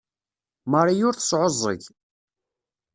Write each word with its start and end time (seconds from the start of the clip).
Marie 0.71 1.03
ur 1.07 1.15
tesɛuẓẓeg. 1.15 1.81